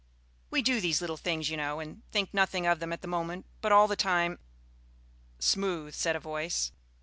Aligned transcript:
We 0.49 0.63
do 0.63 0.81
these 0.81 0.99
little 0.99 1.15
things, 1.15 1.51
you 1.51 1.57
know, 1.57 1.79
and 1.79 2.01
think 2.11 2.33
nothing 2.33 2.65
of 2.65 2.79
them 2.79 2.91
at 2.91 3.03
the 3.03 3.07
moment, 3.07 3.45
but 3.61 3.71
all 3.71 3.87
the 3.87 3.95
time 3.95 4.39
"Smooth," 5.37 5.93
said 5.93 6.15
a 6.15 6.19
voice. 6.19 6.71